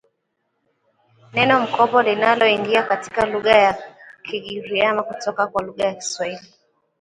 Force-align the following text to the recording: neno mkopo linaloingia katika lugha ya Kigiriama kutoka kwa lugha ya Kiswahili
neno 1.33 1.59
mkopo 1.59 2.01
linaloingia 2.01 2.83
katika 2.83 3.25
lugha 3.25 3.57
ya 3.57 3.77
Kigiriama 4.23 5.03
kutoka 5.03 5.47
kwa 5.47 5.63
lugha 5.63 5.85
ya 5.85 5.93
Kiswahili 5.93 6.41